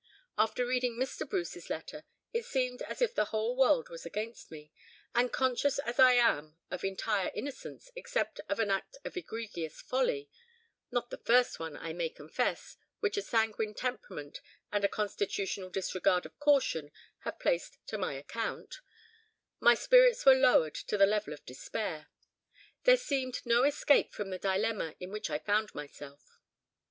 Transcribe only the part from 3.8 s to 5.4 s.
was against me; and,